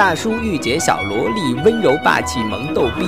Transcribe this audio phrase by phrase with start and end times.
[0.00, 3.06] 大叔御姐小萝莉，温柔霸气萌逗逼。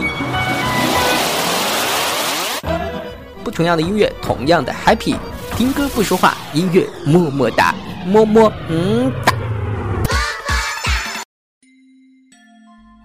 [3.42, 5.16] 不同样的音乐，同样的 happy。
[5.56, 7.74] 听歌不说话，音乐么么哒，
[8.06, 9.32] 么么嗯哒。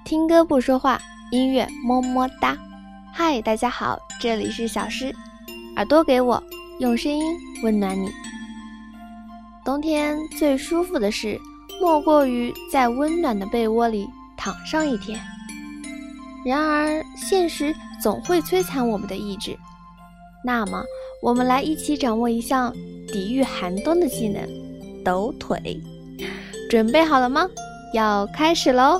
[0.04, 1.00] 听歌不说话，
[1.32, 2.58] 音乐么么哒。
[3.14, 5.16] 嗨，大家好，这里是小诗，
[5.78, 6.44] 耳朵给我，
[6.82, 7.24] 用声音
[7.64, 8.12] 温暖你。
[9.64, 11.40] 冬天最舒服的事，
[11.82, 15.20] 莫过于在温暖的被窝里躺上一天。
[16.46, 19.58] 然而，现实总会摧残我们的意志。
[20.44, 20.84] 那么，
[21.22, 22.74] 我们来一起掌握一项
[23.08, 24.42] 抵御寒冬的技能——
[25.04, 25.82] 抖腿。
[26.70, 27.48] 准备好了吗？
[27.94, 29.00] 要开始喽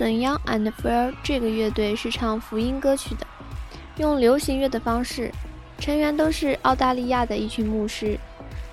[0.00, 3.26] Carson Young and Fair 这个乐队是唱福音歌曲的，
[3.98, 5.30] 用流行乐的方式，
[5.78, 8.18] 成员都是澳大利亚的一群牧师，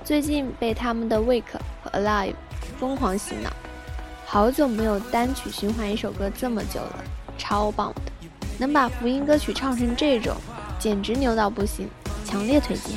[0.06, 2.34] 最近被他们的 Wake 和 Alive
[2.80, 3.52] 疯狂洗脑，
[4.26, 7.04] 好久没有单曲循环一首歌这么久了，
[7.38, 8.02] 超棒的，
[8.58, 10.34] 能把福音歌曲唱成这种，
[10.80, 11.90] 简直牛到不行，
[12.24, 12.96] 强烈推荐。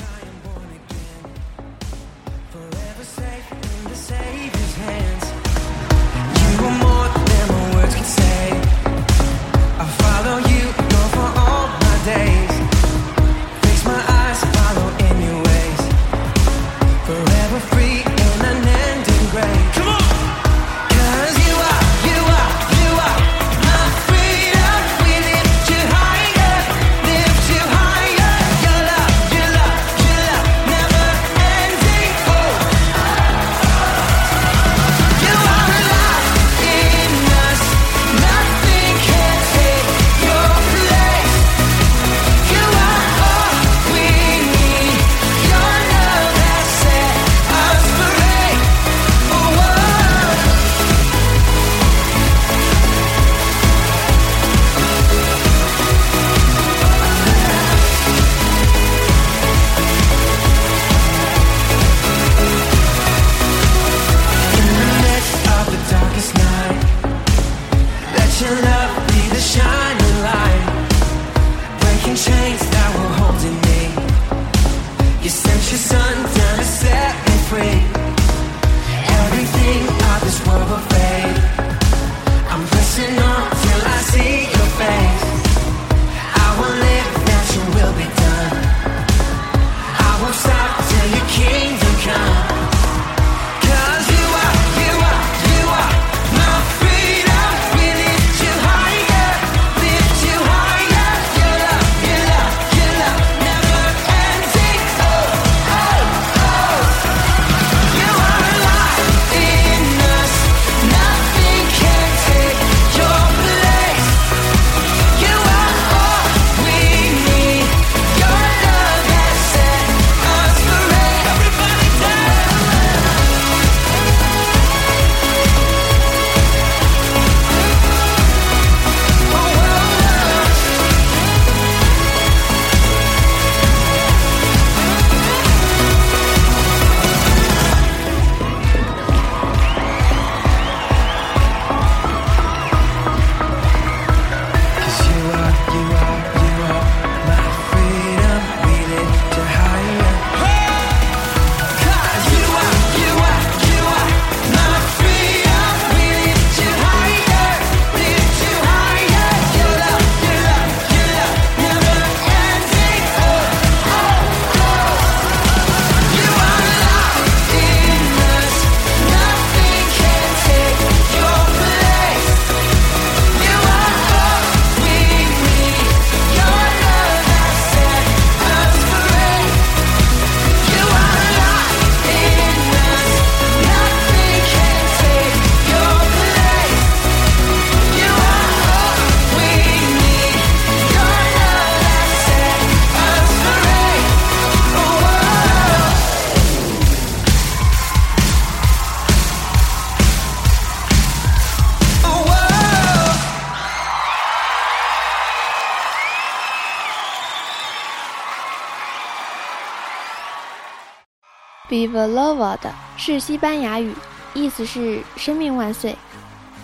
[211.80, 213.94] Viva la vida 是西班牙语，
[214.34, 215.96] 意思是“生命万岁”，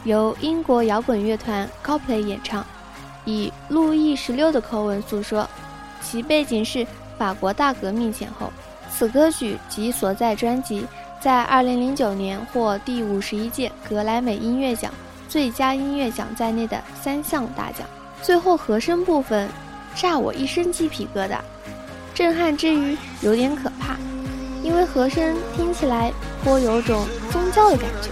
[0.05, 2.63] 由英国摇滚乐团 Coldplay 演唱，
[3.25, 5.49] 以路易十六的口吻诉说，
[6.03, 8.53] 其背景是法国大革命前后。
[8.91, 10.87] 此歌曲及所在专辑
[11.19, 14.93] 在2009年获第五十一届格莱美音乐奖
[15.31, 17.89] 最佳音乐奖在内的三项大奖。
[18.21, 19.49] 最后和声部分，
[19.95, 21.39] 炸我一身鸡皮疙瘩，
[22.15, 23.73] 震撼之余有点可。
[24.77, 26.13] 为和声听起来
[26.45, 28.11] 颇有种宗教的感觉。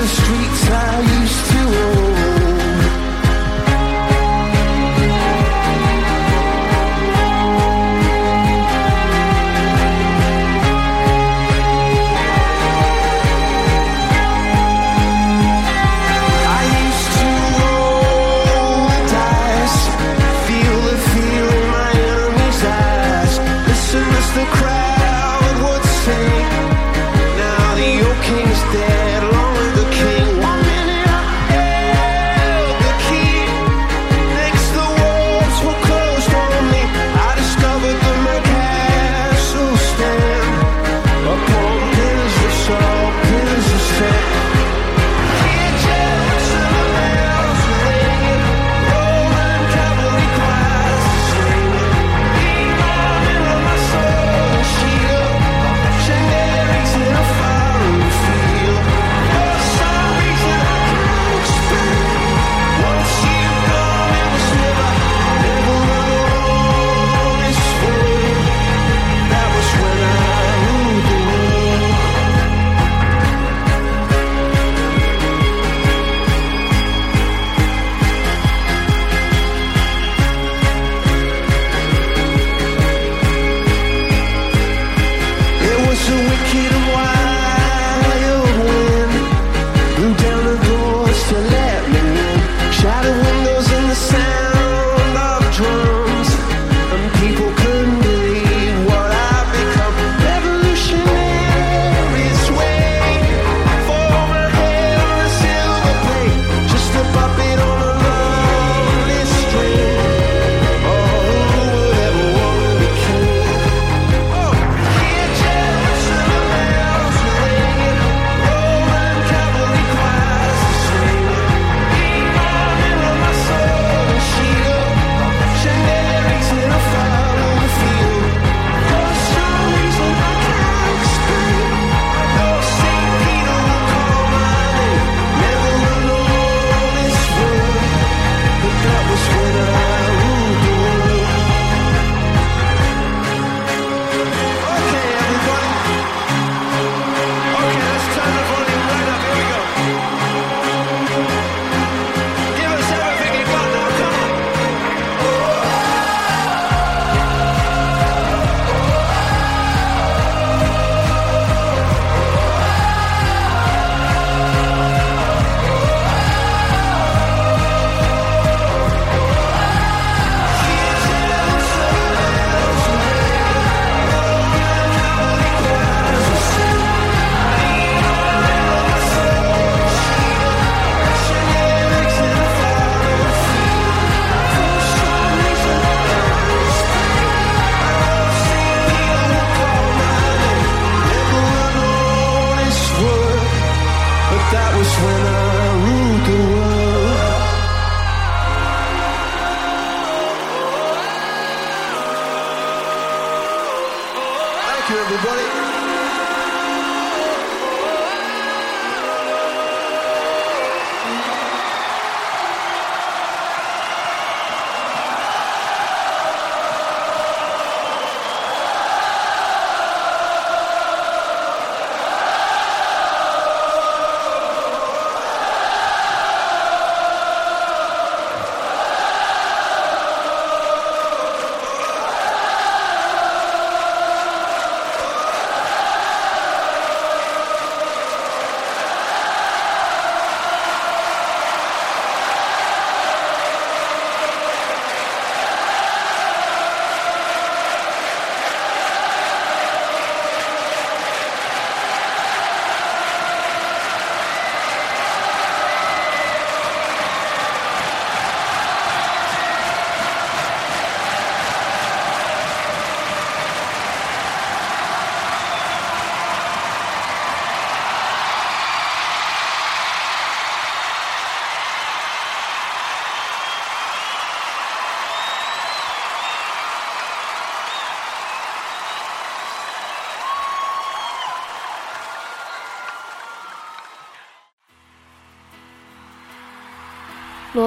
[0.00, 2.19] the streets I used to own.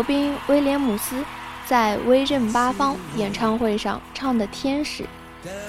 [0.03, 1.24] 罗宾·威廉姆斯
[1.65, 5.03] 在威震八方演唱会上唱的《天使》，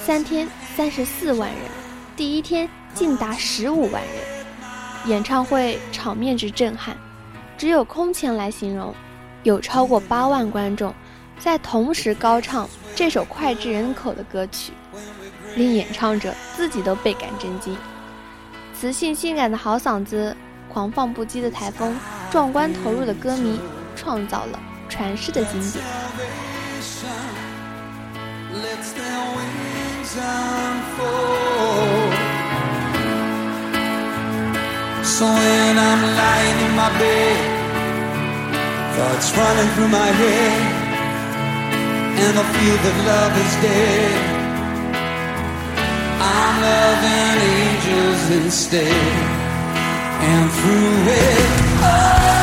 [0.04, 1.58] 三天三十四万人，
[2.16, 6.96] 第一天竟达十五万人，演唱会场面之震撼，
[7.56, 8.92] 只有空前来形容。
[9.44, 10.92] 有超过八万观众
[11.38, 14.72] 在同时高唱这首脍炙人口的歌曲，
[15.54, 17.76] 令演唱者自己都倍感震惊。
[18.74, 20.36] 磁性性感的好嗓子，
[20.68, 21.96] 狂放不羁的台风，
[22.32, 23.60] 壮观投入的歌迷。
[23.95, 25.83] 创造了传世的经典。
[35.19, 37.37] So when I'm lying in my bed,
[38.95, 40.61] thoughts running through my head,
[42.23, 44.15] and I feel that love is dead.
[46.21, 49.13] I'm loving angels instead,
[50.31, 51.51] and through it.
[51.81, 52.42] Oh,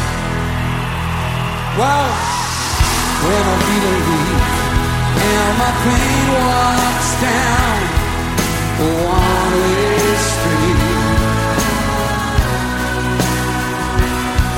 [1.81, 2.13] Wow,
[3.25, 4.45] when I'm feeling weak
[5.17, 7.79] and my pain walks down
[8.77, 10.79] a one-way street,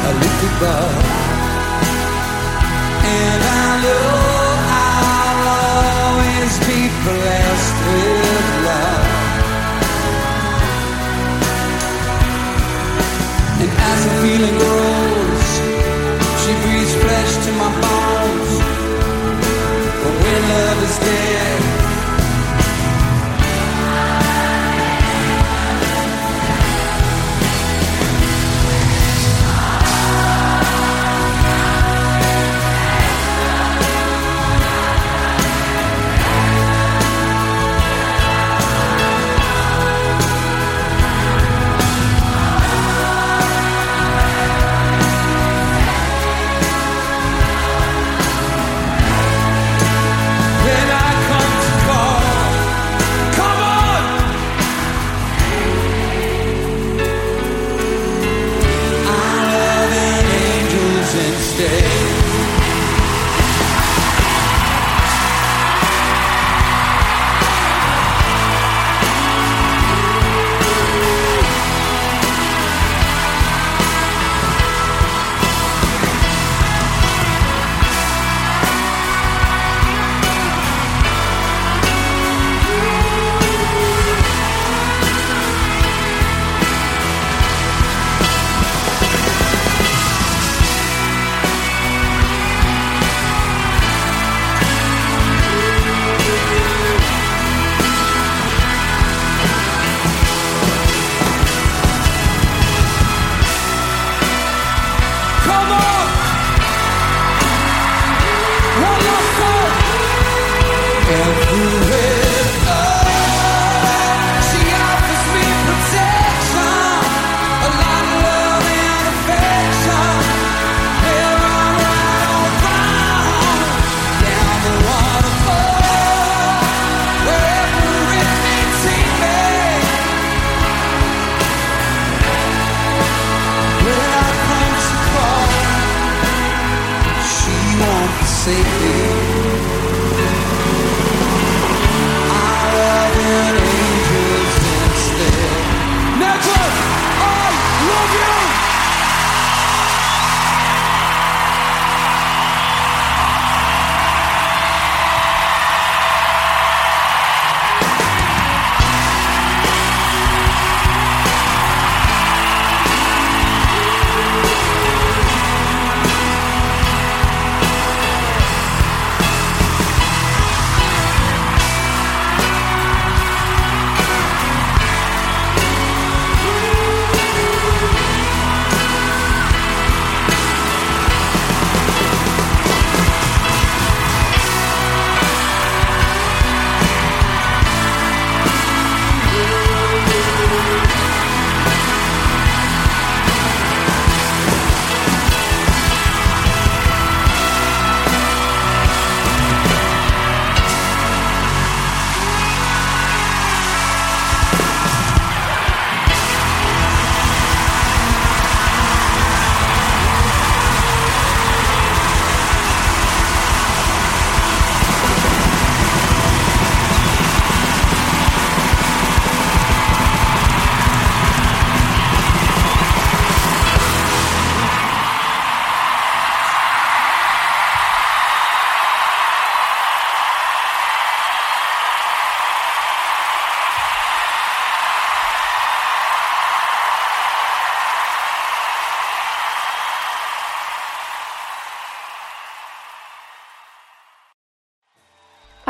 [0.04, 0.12] I
[0.50, 0.96] it up
[3.08, 4.10] and I know
[4.84, 5.48] I'll
[6.04, 9.08] always be blessed with love.
[13.64, 15.03] And as the feeling grows,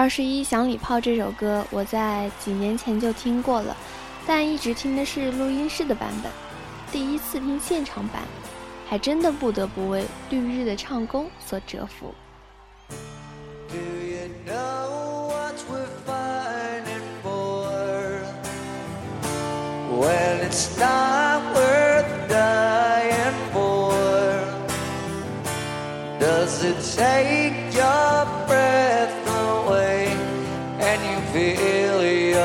[0.03, 3.73] 二十一响礼炮这首歌，我在几年前就听过了，
[4.27, 6.29] 但一直听的是录音室的版本。
[6.91, 8.21] 第一次听现场版，
[8.85, 12.13] 还真的不得不为绿日的唱功所折服。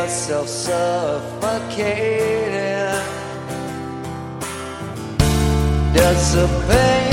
[0.09, 1.85] Yourself suffocating.
[5.92, 7.08] Does the pain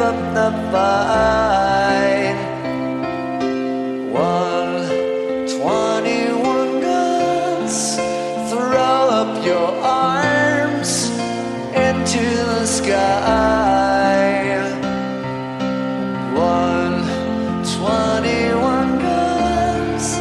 [0.00, 2.36] up the fight.
[4.12, 4.86] One
[6.80, 7.96] guns,
[8.50, 11.10] throw up your arms
[11.74, 13.08] into the sky.
[16.34, 17.02] One
[18.98, 20.18] guns,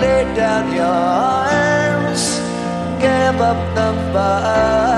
[0.00, 2.22] lay down your arms,
[3.00, 4.89] give up the fight.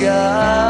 [0.00, 0.69] Sky.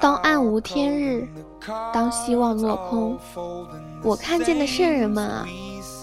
[0.00, 1.28] 当暗无天日，
[1.92, 3.18] 当希望落空，
[4.02, 5.46] 我看见的圣人们啊，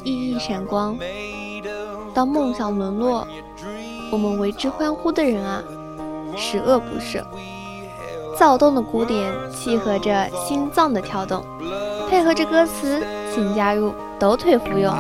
[0.04, 0.96] 熠熠闪光。
[2.14, 3.28] 当梦想沦落，
[4.12, 5.64] 我们为之欢呼的人啊，
[6.38, 7.24] 十恶不赦。
[8.38, 11.44] 躁动的鼓点契合着心脏的跳动，
[12.10, 13.04] 配合着歌词，
[13.34, 14.94] 请加入抖腿服用。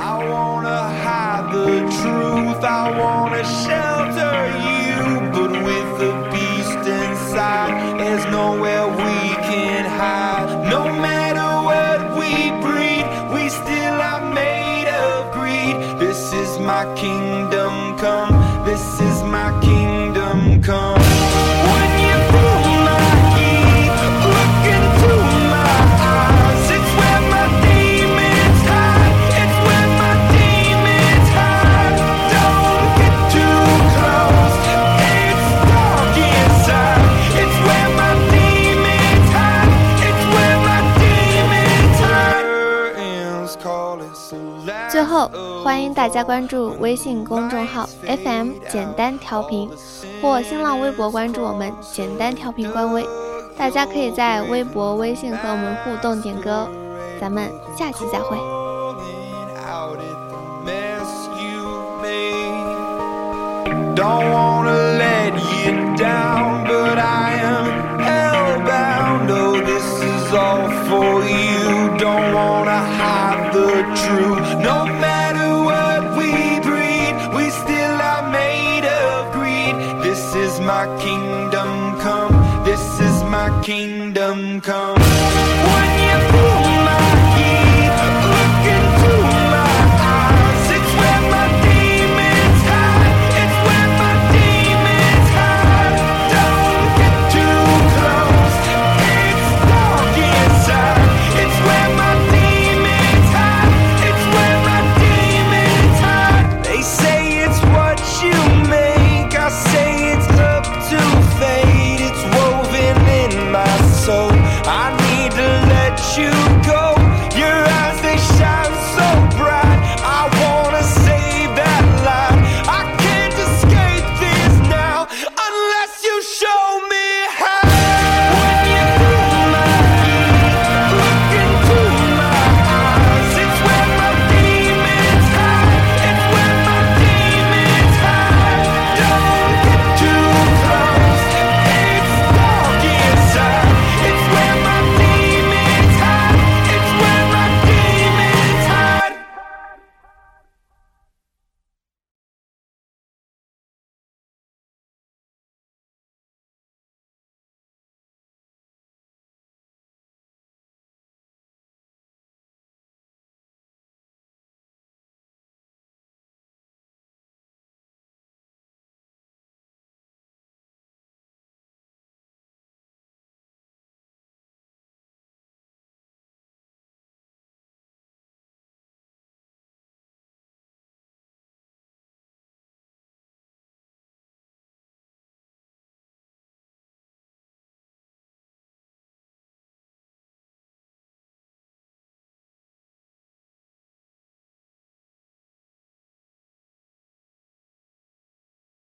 [6.32, 6.38] I
[7.39, 10.69] there's nowhere we can hide.
[10.69, 15.75] No matter what we breed, we still are made of greed.
[15.99, 18.32] This is my kingdom come,
[18.65, 20.99] this is my kingdom come.
[46.10, 49.69] 加关注微信公众号 FM 简单调频，
[50.22, 53.06] 或新浪微博关注我们简单调频官微。
[53.58, 56.67] 大家可以在微博、微信和我们互动点歌。
[57.22, 58.38] 咱们下期再会。
[63.95, 65.34] Don't wanna let
[65.65, 67.29] you down, but I